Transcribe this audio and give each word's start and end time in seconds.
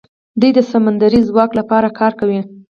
دوی 0.39 0.51
د 0.55 0.59
سمندري 0.71 1.19
ځواک 1.27 1.51
لپاره 1.59 1.95
کار 1.99 2.11
کوي. 2.19 2.39